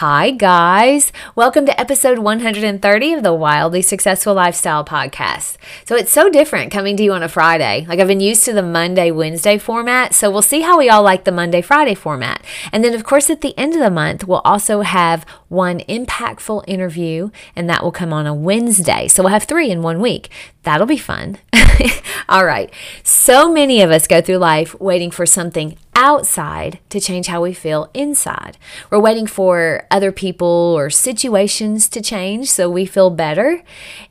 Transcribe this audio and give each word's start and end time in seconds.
Hi, 0.00 0.30
guys. 0.30 1.12
Welcome 1.36 1.66
to 1.66 1.78
episode 1.78 2.20
130 2.20 3.12
of 3.12 3.22
the 3.22 3.34
Wildly 3.34 3.82
Successful 3.82 4.32
Lifestyle 4.32 4.82
Podcast. 4.82 5.58
So, 5.84 5.94
it's 5.94 6.10
so 6.10 6.30
different 6.30 6.72
coming 6.72 6.96
to 6.96 7.02
you 7.02 7.12
on 7.12 7.22
a 7.22 7.28
Friday. 7.28 7.84
Like, 7.86 8.00
I've 8.00 8.08
been 8.08 8.18
used 8.18 8.46
to 8.46 8.54
the 8.54 8.62
Monday, 8.62 9.10
Wednesday 9.10 9.58
format. 9.58 10.14
So, 10.14 10.30
we'll 10.30 10.40
see 10.40 10.62
how 10.62 10.78
we 10.78 10.88
all 10.88 11.02
like 11.02 11.24
the 11.24 11.32
Monday, 11.32 11.60
Friday 11.60 11.94
format. 11.94 12.42
And 12.72 12.82
then, 12.82 12.94
of 12.94 13.04
course, 13.04 13.28
at 13.28 13.42
the 13.42 13.52
end 13.58 13.74
of 13.74 13.80
the 13.80 13.90
month, 13.90 14.26
we'll 14.26 14.40
also 14.42 14.80
have 14.80 15.24
one 15.48 15.80
impactful 15.80 16.64
interview, 16.66 17.28
and 17.54 17.68
that 17.68 17.82
will 17.82 17.92
come 17.92 18.14
on 18.14 18.26
a 18.26 18.32
Wednesday. 18.32 19.06
So, 19.06 19.22
we'll 19.22 19.32
have 19.34 19.44
three 19.44 19.70
in 19.70 19.82
one 19.82 20.00
week. 20.00 20.30
That'll 20.62 20.86
be 20.86 20.96
fun. 20.96 21.36
all 22.28 22.44
right. 22.44 22.72
So 23.02 23.52
many 23.52 23.80
of 23.80 23.90
us 23.90 24.06
go 24.06 24.20
through 24.20 24.38
life 24.38 24.78
waiting 24.80 25.10
for 25.10 25.26
something 25.26 25.76
outside 25.94 26.78
to 26.88 27.00
change 27.00 27.26
how 27.26 27.42
we 27.42 27.52
feel 27.52 27.90
inside. 27.92 28.56
We're 28.90 29.00
waiting 29.00 29.26
for 29.26 29.86
other 29.90 30.12
people 30.12 30.46
or 30.46 30.90
situations 30.90 31.88
to 31.90 32.00
change 32.00 32.50
so 32.50 32.70
we 32.70 32.86
feel 32.86 33.10
better. 33.10 33.62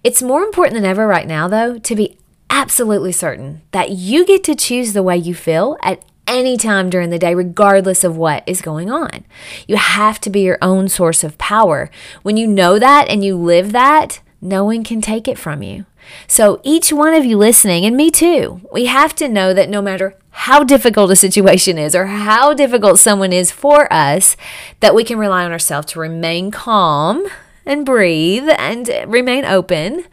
It's 0.03 0.21
more 0.21 0.43
important 0.43 0.75
than 0.75 0.85
ever 0.85 1.07
right 1.07 1.27
now, 1.27 1.47
though, 1.47 1.79
to 1.79 1.95
be 1.95 2.17
absolutely 2.49 3.11
certain 3.11 3.61
that 3.71 3.91
you 3.91 4.25
get 4.25 4.43
to 4.45 4.55
choose 4.55 4.93
the 4.93 5.03
way 5.03 5.17
you 5.17 5.33
feel 5.33 5.77
at 5.81 6.03
any 6.27 6.57
time 6.57 6.89
during 6.89 7.09
the 7.09 7.17
day, 7.17 7.33
regardless 7.33 8.03
of 8.03 8.15
what 8.15 8.43
is 8.45 8.61
going 8.61 8.91
on. 8.91 9.25
You 9.67 9.77
have 9.77 10.21
to 10.21 10.29
be 10.29 10.41
your 10.41 10.59
own 10.61 10.87
source 10.87 11.23
of 11.23 11.37
power. 11.39 11.89
When 12.21 12.37
you 12.37 12.45
know 12.45 12.77
that 12.77 13.09
and 13.09 13.25
you 13.25 13.35
live 13.35 13.71
that, 13.71 14.21
no 14.39 14.63
one 14.65 14.83
can 14.83 15.01
take 15.01 15.27
it 15.27 15.39
from 15.39 15.63
you. 15.63 15.85
So, 16.27 16.59
each 16.63 16.91
one 16.93 17.13
of 17.13 17.25
you 17.25 17.37
listening, 17.37 17.85
and 17.85 17.95
me 17.95 18.11
too, 18.11 18.61
we 18.71 18.85
have 18.85 19.15
to 19.15 19.27
know 19.27 19.53
that 19.53 19.69
no 19.69 19.81
matter 19.81 20.15
how 20.31 20.63
difficult 20.63 21.11
a 21.11 21.15
situation 21.15 21.77
is 21.77 21.95
or 21.95 22.05
how 22.05 22.53
difficult 22.53 22.99
someone 22.99 23.33
is 23.33 23.51
for 23.51 23.91
us, 23.91 24.37
that 24.79 24.95
we 24.95 25.03
can 25.03 25.17
rely 25.17 25.43
on 25.43 25.51
ourselves 25.51 25.87
to 25.87 25.99
remain 25.99 26.51
calm 26.51 27.25
and 27.65 27.85
breathe 27.85 28.49
and 28.57 28.89
remain 29.07 29.45
open. 29.45 30.05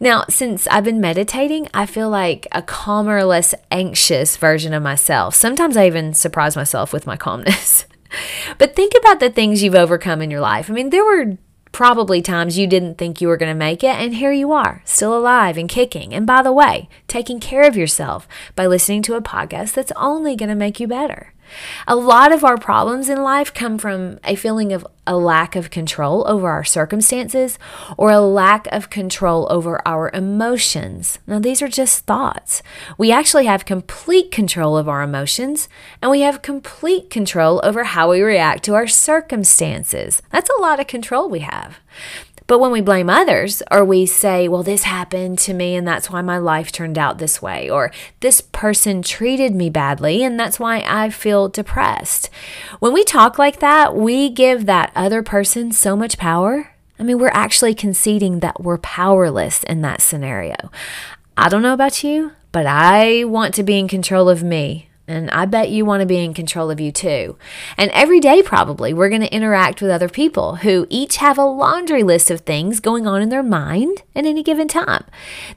Now, 0.00 0.24
since 0.28 0.66
I've 0.66 0.84
been 0.84 1.00
meditating, 1.00 1.68
I 1.72 1.86
feel 1.86 2.10
like 2.10 2.46
a 2.52 2.62
calmer, 2.62 3.22
less 3.24 3.54
anxious 3.70 4.36
version 4.36 4.74
of 4.74 4.82
myself. 4.82 5.34
Sometimes 5.34 5.76
I 5.76 5.86
even 5.86 6.14
surprise 6.14 6.56
myself 6.56 6.92
with 6.92 7.06
my 7.06 7.16
calmness. 7.16 7.86
but 8.58 8.74
think 8.74 8.92
about 8.98 9.20
the 9.20 9.30
things 9.30 9.62
you've 9.62 9.74
overcome 9.74 10.22
in 10.22 10.30
your 10.30 10.40
life. 10.40 10.70
I 10.70 10.72
mean, 10.72 10.90
there 10.90 11.04
were 11.04 11.38
probably 11.76 12.22
times 12.22 12.56
you 12.56 12.66
didn't 12.66 12.96
think 12.96 13.20
you 13.20 13.28
were 13.28 13.36
going 13.36 13.52
to 13.52 13.54
make 13.54 13.84
it, 13.84 13.94
and 13.96 14.14
here 14.14 14.32
you 14.32 14.50
are, 14.50 14.80
still 14.86 15.14
alive 15.14 15.58
and 15.58 15.68
kicking. 15.68 16.14
And 16.14 16.26
by 16.26 16.40
the 16.40 16.50
way, 16.50 16.88
taking 17.06 17.38
care 17.38 17.68
of 17.68 17.76
yourself 17.76 18.26
by 18.54 18.66
listening 18.66 19.02
to 19.02 19.14
a 19.14 19.20
podcast 19.20 19.74
that's 19.74 19.92
only 19.94 20.36
going 20.36 20.48
to 20.48 20.54
make 20.54 20.80
you 20.80 20.88
better. 20.88 21.34
A 21.86 21.96
lot 21.96 22.32
of 22.32 22.44
our 22.44 22.56
problems 22.56 23.08
in 23.08 23.22
life 23.22 23.52
come 23.54 23.78
from 23.78 24.18
a 24.24 24.34
feeling 24.36 24.72
of 24.72 24.86
a 25.06 25.16
lack 25.16 25.54
of 25.54 25.70
control 25.70 26.26
over 26.26 26.48
our 26.48 26.64
circumstances 26.64 27.58
or 27.96 28.10
a 28.10 28.20
lack 28.20 28.66
of 28.68 28.90
control 28.90 29.46
over 29.50 29.80
our 29.86 30.10
emotions. 30.12 31.18
Now, 31.26 31.38
these 31.38 31.62
are 31.62 31.68
just 31.68 32.04
thoughts. 32.06 32.62
We 32.98 33.12
actually 33.12 33.46
have 33.46 33.64
complete 33.64 34.30
control 34.30 34.76
of 34.76 34.88
our 34.88 35.02
emotions 35.02 35.68
and 36.02 36.10
we 36.10 36.22
have 36.22 36.42
complete 36.42 37.10
control 37.10 37.60
over 37.62 37.84
how 37.84 38.10
we 38.10 38.20
react 38.20 38.64
to 38.64 38.74
our 38.74 38.88
circumstances. 38.88 40.22
That's 40.30 40.50
a 40.50 40.60
lot 40.60 40.80
of 40.80 40.86
control 40.86 41.28
we 41.28 41.40
have. 41.40 41.78
But 42.46 42.60
when 42.60 42.70
we 42.70 42.80
blame 42.80 43.10
others, 43.10 43.62
or 43.70 43.84
we 43.84 44.06
say, 44.06 44.46
well, 44.46 44.62
this 44.62 44.84
happened 44.84 45.38
to 45.40 45.54
me 45.54 45.74
and 45.74 45.86
that's 45.86 46.10
why 46.10 46.22
my 46.22 46.38
life 46.38 46.70
turned 46.70 46.96
out 46.96 47.18
this 47.18 47.42
way, 47.42 47.68
or 47.68 47.90
this 48.20 48.40
person 48.40 49.02
treated 49.02 49.54
me 49.54 49.68
badly 49.68 50.22
and 50.22 50.38
that's 50.38 50.60
why 50.60 50.84
I 50.86 51.10
feel 51.10 51.48
depressed. 51.48 52.30
When 52.78 52.92
we 52.92 53.02
talk 53.02 53.38
like 53.38 53.58
that, 53.58 53.96
we 53.96 54.30
give 54.30 54.66
that 54.66 54.92
other 54.94 55.22
person 55.22 55.72
so 55.72 55.96
much 55.96 56.18
power. 56.18 56.70
I 56.98 57.02
mean, 57.02 57.18
we're 57.18 57.28
actually 57.28 57.74
conceding 57.74 58.40
that 58.40 58.62
we're 58.62 58.78
powerless 58.78 59.64
in 59.64 59.82
that 59.82 60.00
scenario. 60.00 60.54
I 61.36 61.48
don't 61.48 61.62
know 61.62 61.74
about 61.74 62.02
you, 62.02 62.32
but 62.52 62.64
I 62.64 63.24
want 63.24 63.54
to 63.54 63.62
be 63.62 63.78
in 63.78 63.88
control 63.88 64.28
of 64.28 64.42
me. 64.42 64.88
And 65.08 65.30
I 65.30 65.44
bet 65.44 65.70
you 65.70 65.84
want 65.84 66.00
to 66.00 66.06
be 66.06 66.18
in 66.18 66.34
control 66.34 66.70
of 66.70 66.80
you 66.80 66.90
too. 66.90 67.36
And 67.76 67.90
every 67.92 68.18
day, 68.18 68.42
probably, 68.42 68.92
we're 68.92 69.08
going 69.08 69.20
to 69.20 69.32
interact 69.32 69.80
with 69.80 69.90
other 69.90 70.08
people 70.08 70.56
who 70.56 70.86
each 70.90 71.16
have 71.16 71.38
a 71.38 71.44
laundry 71.44 72.02
list 72.02 72.30
of 72.30 72.40
things 72.40 72.80
going 72.80 73.06
on 73.06 73.22
in 73.22 73.28
their 73.28 73.42
mind 73.42 74.02
at 74.16 74.24
any 74.24 74.42
given 74.42 74.66
time. 74.66 75.04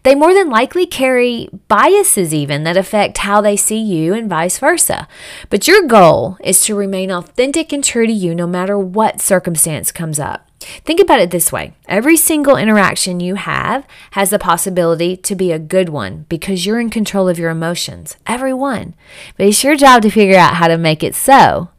They 0.03 0.13
more 0.13 0.33
than 0.33 0.49
likely 0.49 0.85
carry 0.85 1.49
biases, 1.67 2.33
even 2.33 2.63
that 2.63 2.77
affect 2.77 3.19
how 3.19 3.41
they 3.41 3.55
see 3.55 3.79
you, 3.79 4.13
and 4.13 4.29
vice 4.29 4.59
versa. 4.59 5.07
But 5.49 5.67
your 5.67 5.81
goal 5.87 6.37
is 6.43 6.63
to 6.66 6.75
remain 6.75 7.09
authentic 7.09 7.73
and 7.73 7.83
true 7.83 8.05
to 8.05 8.13
you 8.13 8.35
no 8.35 8.45
matter 8.45 8.77
what 8.77 9.21
circumstance 9.21 9.91
comes 9.91 10.19
up. 10.19 10.48
Think 10.59 11.00
about 11.00 11.22
it 11.22 11.31
this 11.31 11.52
way 11.52 11.74
every 11.88 12.18
single 12.18 12.58
interaction 12.58 13.20
you 13.20 13.36
have 13.36 13.88
has 14.12 14.30
the 14.30 14.40
possibility 14.40 15.16
to 15.18 15.36
be 15.36 15.52
a 15.52 15.59
good 15.59 15.90
one 15.90 16.25
because 16.30 16.66
you're 16.66 16.80
in 16.80 16.90
control 16.90 17.30
of 17.30 17.40
your 17.40 17.50
emotions. 17.50 18.18
Every 18.28 18.53
one. 18.53 18.94
But 19.38 19.47
it's 19.47 19.64
your 19.64 19.75
job 19.75 20.02
to 20.03 20.09
figure 20.09 20.38
out 20.38 20.56
how 20.56 20.68
to 20.68 20.78
make 20.78 21.03
it 21.03 21.16
so. 21.16 21.70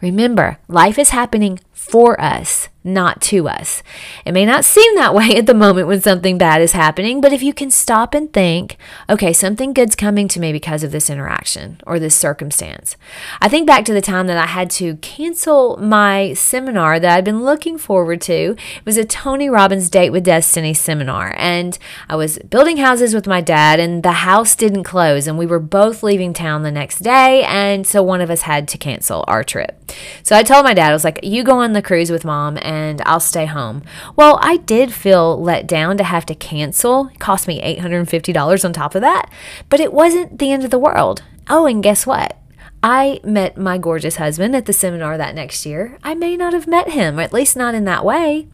Remember, 0.00 0.58
life 0.68 0.98
is 0.98 1.10
happening 1.10 1.58
for 1.78 2.20
us, 2.20 2.68
not 2.82 3.20
to 3.20 3.48
us. 3.48 3.82
It 4.24 4.32
may 4.32 4.44
not 4.44 4.64
seem 4.64 4.94
that 4.96 5.14
way 5.14 5.34
at 5.36 5.46
the 5.46 5.54
moment 5.54 5.86
when 5.86 6.00
something 6.00 6.36
bad 6.36 6.60
is 6.60 6.72
happening, 6.72 7.20
but 7.20 7.32
if 7.32 7.42
you 7.42 7.54
can 7.54 7.70
stop 7.70 8.14
and 8.14 8.32
think, 8.32 8.76
okay, 9.08 9.32
something 9.32 9.72
good's 9.72 9.94
coming 9.94 10.26
to 10.28 10.40
me 10.40 10.52
because 10.52 10.82
of 10.82 10.90
this 10.90 11.08
interaction 11.08 11.80
or 11.86 11.98
this 11.98 12.16
circumstance. 12.16 12.96
I 13.40 13.48
think 13.48 13.66
back 13.66 13.84
to 13.86 13.94
the 13.94 14.00
time 14.00 14.26
that 14.26 14.36
I 14.36 14.46
had 14.46 14.70
to 14.72 14.96
cancel 14.96 15.76
my 15.76 16.34
seminar 16.34 16.98
that 16.98 17.16
I'd 17.16 17.24
been 17.24 17.44
looking 17.44 17.78
forward 17.78 18.20
to. 18.22 18.52
It 18.52 18.84
was 18.84 18.96
a 18.96 19.04
Tony 19.04 19.48
Robbins 19.48 19.88
Date 19.88 20.10
with 20.10 20.24
Destiny 20.24 20.74
seminar, 20.74 21.34
and 21.38 21.78
I 22.08 22.16
was 22.16 22.38
building 22.40 22.78
houses 22.78 23.14
with 23.14 23.26
my 23.26 23.40
dad, 23.40 23.78
and 23.78 24.02
the 24.02 24.12
house 24.12 24.56
didn't 24.56 24.84
close, 24.84 25.26
and 25.26 25.38
we 25.38 25.46
were 25.46 25.60
both 25.60 26.02
leaving 26.02 26.32
town 26.32 26.64
the 26.64 26.72
next 26.72 26.98
day, 26.98 27.44
and 27.44 27.86
so 27.86 28.02
one 28.02 28.20
of 28.20 28.30
us 28.30 28.42
had 28.42 28.66
to 28.68 28.78
cancel 28.78 29.24
our 29.28 29.44
trip. 29.44 29.76
So 30.22 30.36
I 30.36 30.42
told 30.42 30.64
my 30.64 30.74
dad, 30.74 30.90
I 30.90 30.92
was 30.92 31.04
like, 31.04 31.20
you 31.22 31.42
go 31.42 31.58
on 31.58 31.67
the 31.72 31.82
cruise 31.82 32.10
with 32.10 32.24
mom 32.24 32.58
and 32.62 33.02
I'll 33.06 33.20
stay 33.20 33.46
home. 33.46 33.82
Well, 34.16 34.38
I 34.42 34.58
did 34.58 34.92
feel 34.92 35.40
let 35.40 35.66
down 35.66 35.96
to 35.98 36.04
have 36.04 36.26
to 36.26 36.34
cancel. 36.34 37.08
It 37.08 37.18
cost 37.18 37.48
me 37.48 37.60
$850 37.78 38.64
on 38.64 38.72
top 38.72 38.94
of 38.94 39.00
that, 39.02 39.30
but 39.68 39.80
it 39.80 39.92
wasn't 39.92 40.38
the 40.38 40.52
end 40.52 40.64
of 40.64 40.70
the 40.70 40.78
world. 40.78 41.22
Oh, 41.48 41.66
and 41.66 41.82
guess 41.82 42.06
what? 42.06 42.36
I 42.82 43.20
met 43.24 43.56
my 43.56 43.76
gorgeous 43.76 44.16
husband 44.16 44.54
at 44.54 44.66
the 44.66 44.72
seminar 44.72 45.16
that 45.16 45.34
next 45.34 45.66
year. 45.66 45.98
I 46.04 46.14
may 46.14 46.36
not 46.36 46.52
have 46.52 46.68
met 46.68 46.90
him, 46.90 47.18
at 47.18 47.32
least 47.32 47.56
not 47.56 47.74
in 47.74 47.84
that 47.84 48.04
way. 48.04 48.46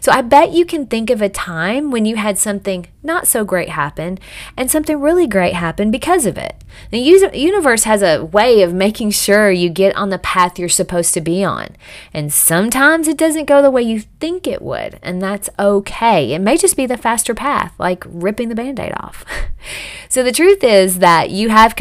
So 0.00 0.12
I 0.12 0.22
bet 0.22 0.52
you 0.52 0.64
can 0.64 0.86
think 0.86 1.10
of 1.10 1.22
a 1.22 1.28
time 1.28 1.90
when 1.90 2.04
you 2.04 2.16
had 2.16 2.38
something 2.38 2.86
not 3.02 3.26
so 3.26 3.44
great 3.44 3.70
happen 3.70 4.18
and 4.56 4.70
something 4.70 5.00
really 5.00 5.26
great 5.26 5.54
happen 5.54 5.90
because 5.90 6.26
of 6.26 6.38
it. 6.38 6.62
The 6.90 6.98
universe 6.98 7.84
has 7.84 8.02
a 8.02 8.24
way 8.24 8.62
of 8.62 8.72
making 8.72 9.10
sure 9.10 9.50
you 9.50 9.68
get 9.68 9.94
on 9.96 10.10
the 10.10 10.18
path 10.18 10.58
you're 10.58 10.68
supposed 10.68 11.14
to 11.14 11.20
be 11.20 11.44
on. 11.44 11.76
And 12.12 12.32
sometimes 12.32 13.08
it 13.08 13.18
doesn't 13.18 13.46
go 13.46 13.60
the 13.60 13.70
way 13.70 13.82
you 13.82 14.00
think 14.20 14.46
it 14.46 14.62
would, 14.62 14.98
and 15.02 15.20
that's 15.20 15.50
okay. 15.58 16.32
It 16.32 16.40
may 16.40 16.56
just 16.56 16.76
be 16.76 16.86
the 16.86 16.96
faster 16.96 17.34
path, 17.34 17.74
like 17.78 18.04
ripping 18.06 18.48
the 18.48 18.54
band 18.54 18.80
aid 18.80 18.92
off. 18.96 19.24
so 20.08 20.22
the 20.22 20.32
truth 20.32 20.62
is 20.64 20.98
that 21.00 21.30
you 21.30 21.48
have 21.50 21.76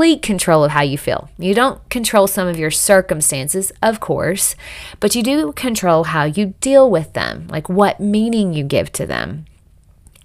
complete 0.00 0.22
control 0.22 0.64
of 0.64 0.70
how 0.70 0.80
you 0.80 0.96
feel. 0.96 1.28
You 1.36 1.52
don't 1.52 1.86
control 1.90 2.26
some 2.26 2.48
of 2.48 2.58
your 2.58 2.70
circumstances, 2.70 3.70
of 3.82 4.00
course, 4.00 4.56
but 4.98 5.14
you 5.14 5.22
do 5.22 5.52
control 5.52 6.04
how 6.04 6.24
you 6.24 6.54
deal 6.62 6.90
with 6.90 7.12
them, 7.12 7.46
like 7.48 7.68
what 7.68 8.00
meaning 8.00 8.54
you 8.54 8.64
give 8.64 8.90
to 8.92 9.04
them. 9.04 9.44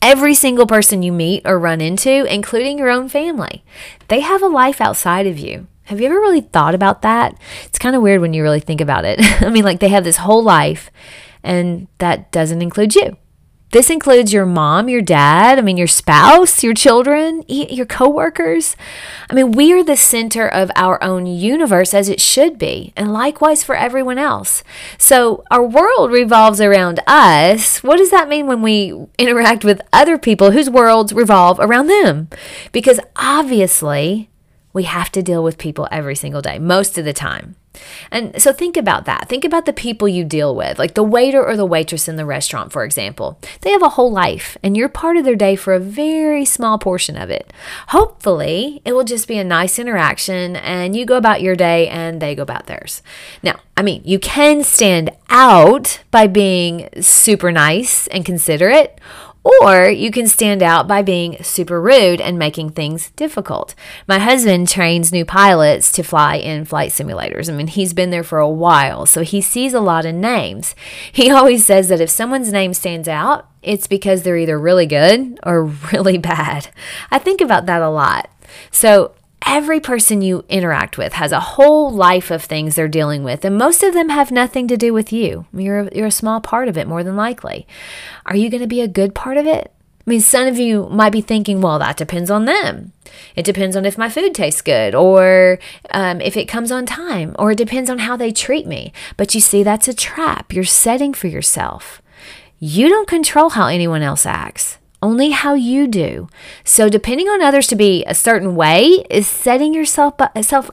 Every 0.01 0.33
single 0.33 0.65
person 0.65 1.03
you 1.03 1.11
meet 1.11 1.41
or 1.43 1.59
run 1.59 1.81
into, 1.81 2.23
including 2.33 2.77
your 2.77 2.89
own 2.89 3.09
family, 3.09 3.65
they 4.07 4.21
have 4.21 4.41
a 4.41 4.47
life 4.47 4.79
outside 4.79 5.27
of 5.27 5.37
you. 5.37 5.67
Have 5.83 5.99
you 5.99 6.05
ever 6.05 6.15
really 6.21 6.39
thought 6.39 6.73
about 6.73 7.01
that? 7.01 7.37
It's 7.65 7.77
kind 7.77 7.97
of 7.97 8.01
weird 8.01 8.21
when 8.21 8.33
you 8.33 8.43
really 8.43 8.61
think 8.61 8.79
about 8.79 9.03
it. 9.03 9.19
I 9.41 9.49
mean, 9.49 9.65
like 9.65 9.81
they 9.81 9.89
have 9.89 10.05
this 10.05 10.23
whole 10.23 10.41
life, 10.41 10.89
and 11.43 11.89
that 11.97 12.31
doesn't 12.31 12.61
include 12.61 12.95
you. 12.95 13.17
This 13.75 13.89
includes 13.89 14.31
your 14.31 14.45
mom, 14.45 14.87
your 14.87 15.01
dad, 15.01 15.59
I 15.59 15.61
mean, 15.61 15.75
your 15.75 15.85
spouse, 15.85 16.63
your 16.63 16.73
children, 16.73 17.43
your 17.49 17.85
coworkers. 17.85 18.77
I 19.29 19.33
mean, 19.33 19.51
we 19.51 19.73
are 19.73 19.83
the 19.83 19.97
center 19.97 20.47
of 20.47 20.71
our 20.77 21.03
own 21.03 21.25
universe 21.25 21.93
as 21.93 22.07
it 22.07 22.21
should 22.21 22.57
be, 22.57 22.93
and 22.95 23.11
likewise 23.11 23.65
for 23.65 23.75
everyone 23.75 24.17
else. 24.17 24.63
So 24.97 25.43
our 25.51 25.61
world 25.61 26.09
revolves 26.09 26.61
around 26.61 27.01
us. 27.05 27.83
What 27.83 27.97
does 27.97 28.11
that 28.11 28.29
mean 28.29 28.47
when 28.47 28.61
we 28.61 28.93
interact 29.19 29.65
with 29.65 29.81
other 29.91 30.17
people 30.17 30.51
whose 30.51 30.69
worlds 30.69 31.11
revolve 31.11 31.59
around 31.59 31.87
them? 31.87 32.29
Because 32.71 33.01
obviously, 33.17 34.29
we 34.71 34.83
have 34.83 35.11
to 35.11 35.21
deal 35.21 35.43
with 35.43 35.57
people 35.57 35.89
every 35.91 36.15
single 36.15 36.41
day, 36.41 36.59
most 36.59 36.97
of 36.97 37.03
the 37.03 37.11
time. 37.11 37.57
And 38.11 38.41
so 38.41 38.51
think 38.51 38.77
about 38.77 39.05
that. 39.05 39.27
Think 39.29 39.43
about 39.43 39.65
the 39.65 39.73
people 39.73 40.07
you 40.07 40.23
deal 40.23 40.55
with, 40.55 40.79
like 40.79 40.93
the 40.93 41.03
waiter 41.03 41.45
or 41.45 41.55
the 41.57 41.65
waitress 41.65 42.07
in 42.07 42.15
the 42.15 42.25
restaurant, 42.25 42.71
for 42.71 42.83
example. 42.83 43.39
They 43.61 43.71
have 43.71 43.83
a 43.83 43.89
whole 43.89 44.11
life, 44.11 44.57
and 44.63 44.75
you're 44.75 44.89
part 44.89 45.17
of 45.17 45.25
their 45.25 45.35
day 45.35 45.55
for 45.55 45.73
a 45.73 45.79
very 45.79 46.45
small 46.45 46.77
portion 46.77 47.17
of 47.17 47.29
it. 47.29 47.51
Hopefully, 47.89 48.81
it 48.85 48.93
will 48.93 49.03
just 49.03 49.27
be 49.27 49.37
a 49.37 49.43
nice 49.43 49.79
interaction, 49.79 50.55
and 50.55 50.95
you 50.95 51.05
go 51.05 51.17
about 51.17 51.41
your 51.41 51.55
day 51.55 51.87
and 51.87 52.21
they 52.21 52.35
go 52.35 52.43
about 52.43 52.67
theirs. 52.67 53.01
Now, 53.43 53.59
I 53.77 53.81
mean, 53.81 54.01
you 54.05 54.19
can 54.19 54.63
stand 54.63 55.11
out 55.29 56.01
by 56.11 56.27
being 56.27 56.89
super 57.01 57.51
nice 57.51 58.07
and 58.07 58.25
considerate, 58.25 58.99
or 59.61 59.87
you 59.87 60.09
can 60.09 60.27
stand 60.27 60.63
out 60.63 60.87
by 60.87 61.03
being 61.03 61.41
super 61.43 61.79
rude 61.79 62.19
and 62.19 62.39
making 62.39 62.71
things 62.71 63.11
difficult. 63.11 63.75
My 64.07 64.17
husband 64.17 64.67
trains 64.67 65.11
new 65.11 65.23
pilots 65.23 65.91
to 65.93 66.03
fly 66.03 66.35
in 66.35 66.65
flight 66.65 66.91
simulators. 66.91 67.47
I 67.47 67.55
mean, 67.55 67.67
he's 67.67 67.93
been 67.93 68.09
there 68.09 68.23
for 68.23 68.39
a 68.39 68.49
while, 68.49 69.05
so 69.05 69.21
he 69.21 69.41
sees 69.41 69.73
a 69.73 69.79
lot 69.79 70.05
of 70.05 70.15
names. 70.15 70.75
He 71.11 71.29
always 71.31 71.65
says 71.65 71.87
that 71.89 72.01
if 72.01 72.09
someone's 72.09 72.51
name 72.51 72.73
stands 72.73 73.07
out, 73.07 73.47
it's 73.61 73.87
because 73.87 74.23
they're 74.23 74.37
either 74.37 74.59
really 74.59 74.85
good 74.85 75.39
or 75.43 75.65
really 75.93 76.17
bad. 76.17 76.67
I 77.09 77.19
think 77.19 77.41
about 77.41 77.67
that 77.67 77.81
a 77.81 77.89
lot. 77.89 78.29
So 78.71 79.13
every 79.45 79.79
person 79.79 80.21
you 80.21 80.43
interact 80.49 80.97
with 80.97 81.13
has 81.13 81.31
a 81.31 81.39
whole 81.39 81.91
life 81.91 82.31
of 82.31 82.43
things 82.43 82.75
they're 82.75 82.87
dealing 82.87 83.23
with, 83.23 83.45
and 83.45 83.57
most 83.57 83.83
of 83.83 83.93
them 83.93 84.09
have 84.09 84.31
nothing 84.31 84.67
to 84.67 84.77
do 84.77 84.93
with 84.93 85.13
you. 85.13 85.45
You're, 85.53 85.87
you're 85.93 86.07
a 86.07 86.11
small 86.11 86.41
part 86.41 86.67
of 86.67 86.77
it, 86.77 86.87
more 86.87 87.03
than 87.03 87.15
likely. 87.15 87.67
Are 88.25 88.35
you 88.35 88.49
going 88.49 88.61
to 88.61 88.67
be 88.67 88.81
a 88.81 88.87
good 88.87 89.15
part 89.15 89.37
of 89.37 89.45
it? 89.45 89.71
I 90.05 90.09
mean, 90.09 90.21
some 90.21 90.45
of 90.45 90.59
you 90.59 90.87
might 90.89 91.11
be 91.11 91.21
thinking, 91.21 91.61
well, 91.61 91.79
that 91.79 91.97
depends 91.97 92.29
on 92.29 92.45
them. 92.45 92.91
It 93.35 93.43
depends 93.43 93.75
on 93.75 93.85
if 93.85 93.97
my 93.97 94.09
food 94.09 94.35
tastes 94.35 94.61
good 94.61 94.93
or 94.93 95.57
um, 95.91 96.21
if 96.21 96.37
it 96.37 96.45
comes 96.45 96.71
on 96.71 96.85
time, 96.85 97.35
or 97.39 97.51
it 97.51 97.57
depends 97.57 97.89
on 97.89 97.99
how 97.99 98.15
they 98.15 98.31
treat 98.31 98.67
me. 98.67 98.93
But 99.17 99.33
you 99.33 99.41
see, 99.41 99.63
that's 99.63 99.87
a 99.87 99.95
trap 99.95 100.53
you're 100.53 100.63
setting 100.63 101.13
for 101.13 101.27
yourself. 101.27 102.03
You 102.59 102.87
don't 102.87 103.07
control 103.07 103.49
how 103.49 103.67
anyone 103.67 104.03
else 104.03 104.25
acts 104.25 104.77
only 105.01 105.31
how 105.31 105.53
you 105.53 105.87
do. 105.87 106.27
So, 106.63 106.89
depending 106.89 107.27
on 107.27 107.41
others 107.41 107.67
to 107.67 107.75
be 107.75 108.03
a 108.05 108.15
certain 108.15 108.55
way 108.55 109.05
is 109.09 109.27
setting 109.27 109.73
yourself 109.73 110.15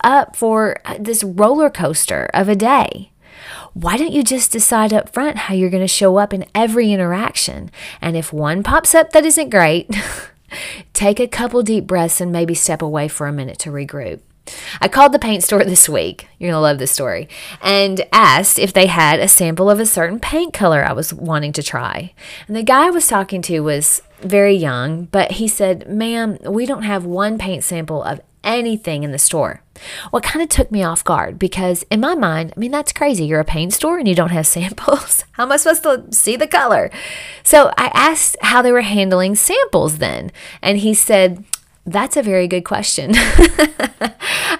up, 0.02 0.36
for 0.36 0.78
uh, 0.84 0.96
this 0.98 1.24
roller 1.24 1.70
coaster 1.70 2.28
of 2.32 2.48
a 2.48 2.56
day. 2.56 3.12
Why 3.74 3.96
don't 3.96 4.12
you 4.12 4.22
just 4.22 4.52
decide 4.52 4.92
up 4.92 5.12
front 5.12 5.38
how 5.38 5.54
you're 5.54 5.70
going 5.70 5.82
to 5.82 5.88
show 5.88 6.18
up 6.18 6.34
in 6.34 6.46
every 6.54 6.92
interaction? 6.92 7.70
And 8.00 8.16
if 8.16 8.32
one 8.32 8.62
pops 8.62 8.94
up 8.94 9.12
that 9.12 9.24
isn't 9.24 9.50
great, 9.50 9.90
take 10.92 11.18
a 11.18 11.26
couple 11.26 11.62
deep 11.62 11.86
breaths 11.86 12.20
and 12.20 12.30
maybe 12.30 12.54
step 12.54 12.82
away 12.82 13.08
for 13.08 13.26
a 13.26 13.32
minute 13.32 13.58
to 13.60 13.70
regroup. 13.70 14.20
I 14.80 14.88
called 14.88 15.12
the 15.12 15.18
paint 15.18 15.42
store 15.42 15.64
this 15.64 15.88
week. 15.88 16.28
You're 16.38 16.50
going 16.50 16.58
to 16.58 16.60
love 16.60 16.78
this 16.78 16.90
story. 16.90 17.28
And 17.60 18.06
asked 18.12 18.58
if 18.58 18.72
they 18.72 18.86
had 18.86 19.20
a 19.20 19.28
sample 19.28 19.70
of 19.70 19.80
a 19.80 19.86
certain 19.86 20.20
paint 20.20 20.52
color 20.52 20.84
I 20.84 20.92
was 20.92 21.12
wanting 21.12 21.52
to 21.54 21.62
try. 21.62 22.12
And 22.46 22.56
the 22.56 22.62
guy 22.62 22.86
I 22.86 22.90
was 22.90 23.06
talking 23.06 23.42
to 23.42 23.60
was 23.60 24.02
very 24.20 24.54
young, 24.54 25.06
but 25.06 25.32
he 25.32 25.48
said, 25.48 25.88
Ma'am, 25.88 26.38
we 26.44 26.66
don't 26.66 26.82
have 26.82 27.04
one 27.04 27.38
paint 27.38 27.64
sample 27.64 28.02
of 28.02 28.20
anything 28.44 29.02
in 29.02 29.12
the 29.12 29.18
store. 29.18 29.62
Well, 30.12 30.20
kind 30.20 30.42
of 30.42 30.48
took 30.48 30.70
me 30.70 30.82
off 30.82 31.04
guard 31.04 31.38
because, 31.38 31.84
in 31.90 32.00
my 32.00 32.14
mind, 32.14 32.52
I 32.56 32.60
mean, 32.60 32.70
that's 32.70 32.92
crazy. 32.92 33.24
You're 33.24 33.40
a 33.40 33.44
paint 33.44 33.72
store 33.72 33.98
and 33.98 34.06
you 34.06 34.14
don't 34.14 34.30
have 34.30 34.46
samples. 34.58 35.24
How 35.32 35.44
am 35.44 35.52
I 35.52 35.56
supposed 35.56 35.82
to 35.84 36.12
see 36.12 36.36
the 36.36 36.46
color? 36.46 36.90
So 37.42 37.72
I 37.76 37.90
asked 37.94 38.36
how 38.42 38.62
they 38.62 38.72
were 38.72 38.82
handling 38.82 39.34
samples 39.34 39.98
then. 39.98 40.30
And 40.60 40.78
he 40.78 40.94
said, 40.94 41.44
that's 41.84 42.16
a 42.16 42.22
very 42.22 42.46
good 42.46 42.64
question. 42.64 43.12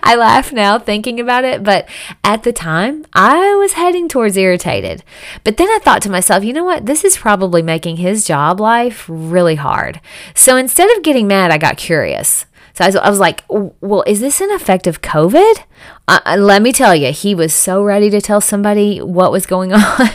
I 0.05 0.17
laugh 0.17 0.53
now 0.53 0.79
thinking 0.79 1.21
about 1.21 1.45
it, 1.45 1.63
but 1.63 1.89
at 2.25 2.43
the 2.43 2.53
time, 2.53 3.07
I 3.13 3.55
was 3.55 3.75
heading 3.75 4.09
towards 4.09 4.37
irritated. 4.37 5.05
But 5.45 5.57
then 5.57 5.69
I 5.69 5.79
thought 5.83 6.03
to 6.03 6.11
myself, 6.11 6.43
you 6.45 6.53
know 6.53 6.65
what? 6.65 6.87
This 6.87 7.05
is 7.05 7.17
probably 7.17 7.63
making 7.63 7.99
his 7.99 8.25
job 8.25 8.59
life 8.59 9.07
really 9.09 9.55
hard. 9.55 10.01
So 10.35 10.57
instead 10.57 10.95
of 10.97 11.05
getting 11.05 11.29
mad, 11.29 11.53
I 11.53 11.59
got 11.59 11.77
curious. 11.77 12.47
So 12.75 12.85
I 12.85 13.11
was, 13.11 13.21
like, 13.21 13.45
well, 13.49 14.03
is 14.07 14.21
this 14.21 14.41
an 14.41 14.51
effect 14.51 14.87
of 14.87 15.03
COVID? 15.03 15.65
Uh 16.09 16.37
let 16.39 16.63
me 16.63 16.73
tell 16.73 16.95
you, 16.95 17.13
he 17.13 17.35
was 17.35 17.53
so 17.55 17.83
ready 17.83 18.11
to 18.11 18.21
tell 18.21 18.41
somebody 18.41 19.01
what 19.01 19.31
was 19.31 19.47
going 19.47 19.73
on. 19.73 20.09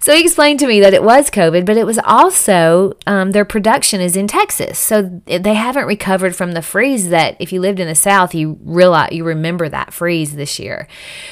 so 0.00 0.14
he 0.14 0.22
explained 0.22 0.60
to 0.60 0.66
me 0.66 0.80
that 0.80 0.94
it 0.94 1.02
was 1.02 1.30
COVID, 1.30 1.64
but 1.64 1.76
it 1.76 1.86
was 1.86 1.98
also 1.98 2.94
um, 3.06 3.32
their 3.32 3.44
production 3.44 4.00
is 4.00 4.16
in 4.16 4.26
Texas. 4.28 4.78
So 4.78 5.22
they 5.26 5.54
haven't 5.54 5.86
recovered 5.86 6.36
from 6.36 6.52
the 6.52 6.62
freeze 6.62 7.08
that 7.08 7.36
if 7.40 7.52
you 7.52 7.60
lived 7.60 7.80
in 7.80 7.88
the 7.88 7.94
South, 7.94 8.34
you 8.34 8.58
realize, 8.62 9.12
you 9.12 9.24
remember 9.24 9.68
that 9.68 9.92
freeze 9.92 10.36
this 10.36 10.58
year. 10.58 10.86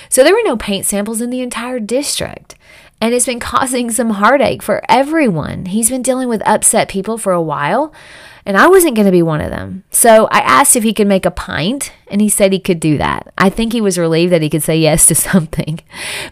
So 0.08 0.25
there 0.25 0.34
were 0.34 0.42
no 0.44 0.56
paint 0.56 0.87
samples 0.87 1.20
in 1.20 1.31
the 1.31 1.42
entire 1.42 1.81
district 1.81 2.56
and 3.00 3.14
it's 3.14 3.26
been 3.26 3.40
causing 3.52 3.90
some 3.90 4.10
heartache 4.10 4.62
for 4.62 4.82
everyone. 4.88 5.66
He's 5.66 5.90
been 5.90 6.02
dealing 6.02 6.28
with 6.28 6.46
upset 6.46 6.88
people 6.88 7.19
for 7.19 7.32
a 7.32 7.42
while 7.42 7.92
and 8.50 8.58
I 8.58 8.67
wasn't 8.67 8.97
going 8.97 9.06
to 9.06 9.12
be 9.12 9.23
one 9.23 9.41
of 9.41 9.52
them. 9.52 9.85
So 9.93 10.26
I 10.32 10.41
asked 10.41 10.75
if 10.75 10.82
he 10.82 10.93
could 10.93 11.06
make 11.06 11.25
a 11.25 11.31
pint, 11.31 11.93
and 12.08 12.20
he 12.20 12.29
said 12.29 12.52
he 12.52 12.58
could 12.58 12.81
do 12.81 12.99
that. 12.99 13.32
I 13.38 13.49
think 13.49 13.73
he 13.73 13.81
was 13.81 13.97
relieved 13.97 14.32
that 14.32 14.43
he 14.43 14.50
could 14.50 14.64
say 14.64 14.76
yes 14.76 15.06
to 15.06 15.14
something. 15.31 15.79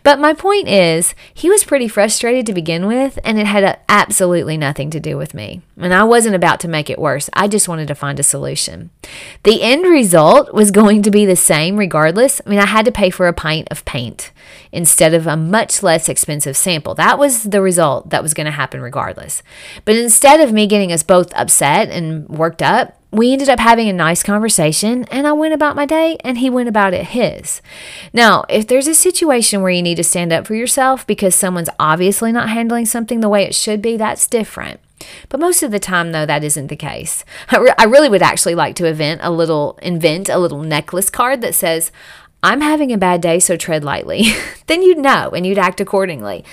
But 0.03 0.19
my 0.19 0.35
point 0.35 0.67
is, 0.67 1.15
he 1.33 1.49
was 1.49 1.63
pretty 1.63 1.87
frustrated 1.87 2.45
to 2.47 2.53
begin 2.53 2.89
with, 2.89 3.21
and 3.23 3.39
it 3.39 3.47
had 3.47 3.79
absolutely 3.89 4.57
nothing 4.57 4.91
to 4.91 4.99
do 4.99 5.17
with 5.17 5.33
me. 5.33 5.63
And 5.77 5.95
I 5.95 6.03
wasn't 6.03 6.35
about 6.35 6.59
to 6.61 6.69
make 6.69 6.91
it 6.91 6.99
worse. 6.99 7.31
I 7.35 7.47
just 7.47 7.69
wanted 7.69 7.87
to 7.87 7.95
find 7.95 8.19
a 8.19 8.25
solution. 8.25 8.91
The 9.45 9.63
end 9.63 9.85
result 9.85 10.53
was 10.53 10.73
going 10.73 11.03
to 11.03 11.13
be 11.13 11.25
the 11.25 11.37
same 11.37 11.77
regardless. 11.77 12.41
I 12.45 12.51
mean, 12.51 12.59
I 12.59 12.67
had 12.67 12.85
to 12.87 12.91
pay 12.91 13.11
for 13.11 13.29
a 13.29 13.33
pint 13.33 13.69
of 13.71 13.85
paint 13.85 14.33
instead 14.73 15.15
of 15.15 15.27
a 15.27 15.37
much 15.37 15.83
less 15.83 16.09
expensive 16.09 16.57
sample. 16.57 16.95
That 16.95 17.19
was 17.19 17.45
the 17.45 17.63
result 17.63 18.11
that 18.11 18.23
was 18.23 18.35
going 18.35 18.47
to 18.47 18.53
happen 18.53 18.81
regardless. 18.81 19.43
But 19.85 19.97
instead 19.97 20.41
of 20.41 20.53
me 20.53 20.67
getting 20.67 20.93
us 20.93 21.03
both 21.03 21.33
upset 21.35 21.91
and 21.91 22.29
worked 22.29 22.63
up, 22.63 22.95
we 23.11 23.33
ended 23.33 23.49
up 23.49 23.59
having 23.59 23.89
a 23.89 23.93
nice 23.93 24.23
conversation 24.23 25.05
and 25.05 25.27
I 25.27 25.33
went 25.33 25.55
about 25.55 25.77
my 25.77 25.87
day 25.87 26.19
and 26.23 26.39
he 26.39 26.51
went 26.51 26.69
about 26.69 26.93
it 26.93 27.09
his. 27.09 27.63
Now, 28.13 28.45
if 28.51 28.67
there's 28.67 28.87
a 28.87 28.95
situation 28.95 29.63
where 29.63 29.71
you 29.71 29.83
need 29.83 29.95
to 29.97 30.05
stand 30.05 30.33
up 30.33 30.47
for 30.47 30.55
yourself 30.55 31.07
because 31.07 31.35
someone's 31.35 31.71
obviously 31.79 32.33
not 32.33 32.51
handling 32.51 32.85
something 32.85 33.21
the 33.21 33.29
way 33.29 33.45
it 33.45 33.55
should 33.55 33.81
be, 33.81 33.97
that's 33.97 34.27
different. 34.27 34.81
But 35.29 35.41
most 35.41 35.63
of 35.63 35.71
the 35.71 35.79
time, 35.79 36.13
though, 36.13 36.27
that 36.27 36.45
isn't 36.45 36.67
the 36.67 36.77
case. 36.77 37.25
I, 37.51 37.59
re- 37.59 37.75
I 37.79 37.85
really 37.85 38.09
would 38.09 38.23
actually 38.23 38.55
like 38.55 38.75
to 38.77 38.87
invent 38.87 39.21
a 39.23 39.31
little 39.31 39.79
invent 39.81 40.29
a 40.29 40.39
little 40.39 40.63
necklace 40.63 41.09
card 41.09 41.41
that 41.43 41.55
says, 41.55 41.93
I'm 42.43 42.61
having 42.61 42.93
a 42.93 42.99
bad 42.99 43.21
day, 43.21 43.41
so 43.41 43.57
tread 43.57 43.83
lightly. 43.83 44.27
then 44.67 44.83
you'd 44.83 44.99
know 44.99 45.31
and 45.31 45.45
you'd 45.47 45.59
act 45.59 45.81
accordingly. 45.81 46.45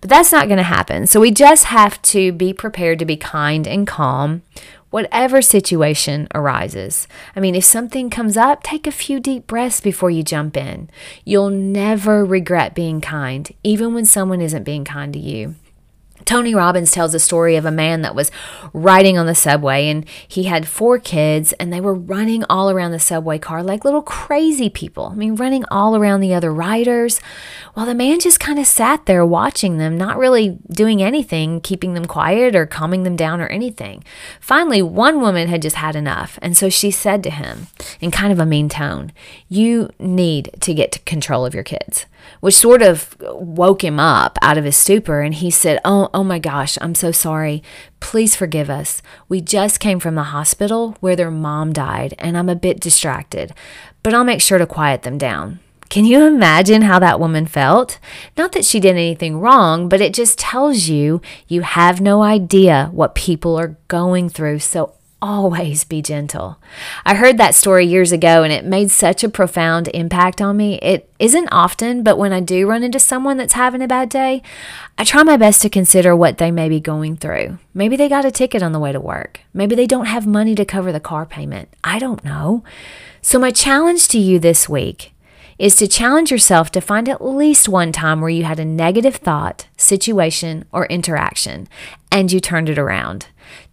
But 0.00 0.10
that's 0.10 0.32
not 0.32 0.46
going 0.48 0.58
to 0.58 0.62
happen. 0.62 1.06
So 1.06 1.20
we 1.20 1.30
just 1.30 1.64
have 1.66 2.00
to 2.02 2.32
be 2.32 2.52
prepared 2.52 2.98
to 3.00 3.04
be 3.04 3.16
kind 3.16 3.66
and 3.66 3.86
calm, 3.86 4.42
whatever 4.90 5.42
situation 5.42 6.28
arises. 6.34 7.06
I 7.36 7.40
mean, 7.40 7.54
if 7.54 7.64
something 7.64 8.08
comes 8.08 8.36
up, 8.36 8.62
take 8.62 8.86
a 8.86 8.92
few 8.92 9.20
deep 9.20 9.46
breaths 9.46 9.80
before 9.80 10.10
you 10.10 10.22
jump 10.22 10.56
in. 10.56 10.88
You'll 11.24 11.50
never 11.50 12.24
regret 12.24 12.74
being 12.74 13.00
kind, 13.02 13.52
even 13.62 13.92
when 13.92 14.06
someone 14.06 14.40
isn't 14.40 14.64
being 14.64 14.84
kind 14.84 15.12
to 15.12 15.18
you. 15.18 15.56
Tony 16.24 16.54
Robbins 16.54 16.90
tells 16.90 17.14
a 17.14 17.18
story 17.18 17.56
of 17.56 17.64
a 17.64 17.70
man 17.70 18.02
that 18.02 18.14
was 18.14 18.30
riding 18.72 19.18
on 19.18 19.26
the 19.26 19.34
subway 19.34 19.88
and 19.88 20.08
he 20.26 20.44
had 20.44 20.66
four 20.68 20.98
kids 20.98 21.52
and 21.54 21.72
they 21.72 21.80
were 21.80 21.94
running 21.94 22.44
all 22.50 22.70
around 22.70 22.92
the 22.92 22.98
subway 22.98 23.38
car 23.38 23.62
like 23.62 23.84
little 23.84 24.02
crazy 24.02 24.68
people. 24.68 25.06
I 25.06 25.14
mean, 25.14 25.36
running 25.36 25.64
all 25.70 25.96
around 25.96 26.20
the 26.20 26.34
other 26.34 26.52
riders 26.52 27.20
while 27.74 27.86
the 27.86 27.94
man 27.94 28.20
just 28.20 28.40
kind 28.40 28.58
of 28.58 28.66
sat 28.66 29.06
there 29.06 29.24
watching 29.24 29.78
them, 29.78 29.98
not 29.98 30.18
really 30.18 30.58
doing 30.70 31.02
anything, 31.02 31.60
keeping 31.60 31.94
them 31.94 32.04
quiet 32.04 32.54
or 32.54 32.66
calming 32.66 33.02
them 33.02 33.16
down 33.16 33.40
or 33.40 33.46
anything. 33.46 34.04
Finally, 34.40 34.82
one 34.82 35.20
woman 35.20 35.48
had 35.48 35.62
just 35.62 35.76
had 35.76 35.96
enough. 35.96 36.38
And 36.42 36.56
so 36.56 36.68
she 36.68 36.90
said 36.90 37.22
to 37.24 37.30
him 37.30 37.66
in 38.04 38.10
kind 38.10 38.32
of 38.32 38.38
a 38.38 38.46
mean 38.46 38.68
tone, 38.68 39.12
You 39.48 39.90
need 39.98 40.50
to 40.60 40.74
get 40.74 40.92
to 40.92 40.98
control 41.00 41.44
of 41.44 41.54
your 41.54 41.64
kids 41.64 42.06
which 42.40 42.56
sort 42.56 42.82
of 42.82 43.16
woke 43.20 43.82
him 43.82 43.98
up 43.98 44.38
out 44.42 44.58
of 44.58 44.64
his 44.64 44.76
stupor. 44.76 45.20
And 45.20 45.34
he 45.34 45.50
said, 45.50 45.80
Oh, 45.84 46.10
oh 46.14 46.24
my 46.24 46.38
gosh, 46.38 46.76
I'm 46.80 46.94
so 46.94 47.10
sorry. 47.12 47.62
Please 48.00 48.36
forgive 48.36 48.68
us. 48.68 49.02
We 49.28 49.40
just 49.40 49.80
came 49.80 50.00
from 50.00 50.14
the 50.14 50.24
hospital 50.24 50.96
where 51.00 51.16
their 51.16 51.30
mom 51.30 51.72
died, 51.72 52.14
and 52.18 52.36
I'm 52.36 52.48
a 52.48 52.54
bit 52.54 52.80
distracted, 52.80 53.52
but 54.02 54.14
I'll 54.14 54.24
make 54.24 54.42
sure 54.42 54.58
to 54.58 54.66
quiet 54.66 55.02
them 55.02 55.18
down. 55.18 55.60
Can 55.88 56.04
you 56.04 56.24
imagine 56.24 56.82
how 56.82 56.98
that 56.98 57.20
woman 57.20 57.46
felt? 57.46 57.98
Not 58.36 58.52
that 58.52 58.64
she 58.64 58.80
did 58.80 58.92
anything 58.92 59.38
wrong, 59.38 59.88
but 59.88 60.00
it 60.00 60.12
just 60.12 60.38
tells 60.38 60.88
you 60.88 61.20
you 61.46 61.60
have 61.60 62.00
no 62.00 62.22
idea 62.22 62.90
what 62.92 63.14
people 63.14 63.58
are 63.58 63.76
going 63.86 64.28
through. 64.28 64.58
So 64.58 64.94
always 65.24 65.84
be 65.84 66.02
gentle. 66.02 66.58
I 67.06 67.14
heard 67.14 67.38
that 67.38 67.54
story 67.54 67.86
years 67.86 68.12
ago 68.12 68.42
and 68.42 68.52
it 68.52 68.62
made 68.62 68.90
such 68.90 69.24
a 69.24 69.28
profound 69.30 69.88
impact 69.94 70.42
on 70.42 70.58
me. 70.58 70.78
It 70.82 71.10
isn't 71.18 71.48
often, 71.50 72.02
but 72.02 72.18
when 72.18 72.34
I 72.34 72.40
do 72.40 72.68
run 72.68 72.82
into 72.82 73.00
someone 73.00 73.38
that's 73.38 73.54
having 73.54 73.80
a 73.80 73.88
bad 73.88 74.10
day, 74.10 74.42
I 74.98 75.04
try 75.04 75.22
my 75.22 75.38
best 75.38 75.62
to 75.62 75.70
consider 75.70 76.14
what 76.14 76.36
they 76.36 76.50
may 76.50 76.68
be 76.68 76.78
going 76.78 77.16
through. 77.16 77.58
Maybe 77.72 77.96
they 77.96 78.06
got 78.06 78.26
a 78.26 78.30
ticket 78.30 78.62
on 78.62 78.72
the 78.72 78.78
way 78.78 78.92
to 78.92 79.00
work. 79.00 79.40
Maybe 79.54 79.74
they 79.74 79.86
don't 79.86 80.04
have 80.04 80.26
money 80.26 80.54
to 80.56 80.64
cover 80.66 80.92
the 80.92 81.00
car 81.00 81.24
payment. 81.24 81.70
I 81.82 81.98
don't 81.98 82.22
know. 82.22 82.62
So, 83.22 83.38
my 83.38 83.50
challenge 83.50 84.08
to 84.08 84.18
you 84.18 84.38
this 84.38 84.68
week 84.68 85.14
is 85.58 85.76
to 85.76 85.88
challenge 85.88 86.30
yourself 86.30 86.70
to 86.72 86.80
find 86.82 87.08
at 87.08 87.24
least 87.24 87.68
one 87.68 87.92
time 87.92 88.20
where 88.20 88.28
you 88.28 88.44
had 88.44 88.58
a 88.58 88.64
negative 88.64 89.16
thought, 89.16 89.68
situation, 89.78 90.66
or 90.72 90.84
interaction 90.86 91.66
and 92.12 92.30
you 92.30 92.40
turned 92.40 92.68
it 92.68 92.78
around. 92.78 93.28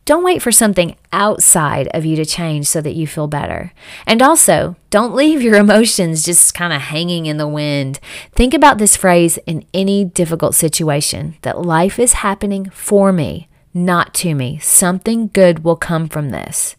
Don't 0.05 0.23
wait 0.23 0.41
for 0.41 0.51
something 0.51 0.95
outside 1.13 1.87
of 1.93 2.05
you 2.05 2.15
to 2.15 2.25
change 2.25 2.67
so 2.67 2.81
that 2.81 2.95
you 2.95 3.05
feel 3.05 3.27
better. 3.27 3.71
And 4.07 4.21
also, 4.21 4.75
don't 4.89 5.13
leave 5.13 5.41
your 5.41 5.55
emotions 5.59 6.25
just 6.25 6.53
kind 6.53 6.73
of 6.73 6.81
hanging 6.81 7.27
in 7.27 7.37
the 7.37 7.47
wind. 7.47 7.99
Think 8.31 8.53
about 8.53 8.79
this 8.79 8.97
phrase 8.97 9.37
in 9.45 9.63
any 9.73 10.03
difficult 10.03 10.55
situation 10.55 11.35
that 11.43 11.61
life 11.61 11.99
is 11.99 12.13
happening 12.13 12.69
for 12.71 13.13
me, 13.13 13.47
not 13.73 14.13
to 14.15 14.33
me. 14.33 14.57
Something 14.59 15.29
good 15.33 15.63
will 15.63 15.75
come 15.75 16.09
from 16.09 16.29
this. 16.29 16.75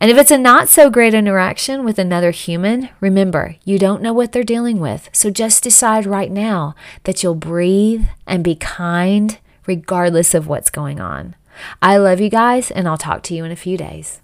And 0.00 0.10
if 0.10 0.16
it's 0.16 0.30
a 0.30 0.38
not 0.38 0.70
so 0.70 0.88
great 0.88 1.12
interaction 1.12 1.84
with 1.84 1.98
another 1.98 2.30
human, 2.30 2.88
remember, 3.00 3.56
you 3.64 3.78
don't 3.78 4.00
know 4.00 4.14
what 4.14 4.32
they're 4.32 4.42
dealing 4.42 4.80
with. 4.80 5.10
So 5.12 5.28
just 5.28 5.62
decide 5.62 6.06
right 6.06 6.30
now 6.30 6.74
that 7.04 7.22
you'll 7.22 7.34
breathe 7.34 8.06
and 8.26 8.42
be 8.42 8.54
kind 8.54 9.38
regardless 9.66 10.34
of 10.34 10.46
what's 10.46 10.70
going 10.70 11.00
on. 11.00 11.36
I 11.82 11.96
love 11.96 12.20
you 12.20 12.30
guys, 12.30 12.70
and 12.70 12.88
I'll 12.88 12.98
talk 12.98 13.22
to 13.24 13.34
you 13.34 13.44
in 13.44 13.50
a 13.50 13.56
few 13.56 13.76
days. 13.76 14.20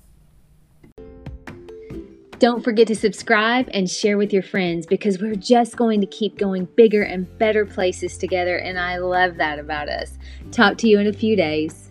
Don't 2.39 2.63
forget 2.63 2.87
to 2.89 2.95
subscribe 2.95 3.71
and 3.73 3.89
share 3.89 4.19
with 4.19 4.31
your 4.31 4.43
friends 4.43 4.85
because 4.85 5.19
we're 5.19 5.37
just 5.37 5.77
going 5.77 6.03
to 6.03 6.07
keep 6.07 6.37
going 6.37 6.67
bigger 6.77 7.03
and 7.03 7.27
better 7.39 7.65
places 7.65 8.19
together, 8.19 8.59
and 8.59 8.79
I 8.79 8.99
love 8.99 9.39
that 9.39 9.59
about 9.59 9.89
us. 9.89 10.19
Talk 10.53 10.77
to 10.79 10.89
you 10.89 10.99
in 10.99 11.07
a 11.07 11.15
few 11.15 11.35
days. 11.35 11.86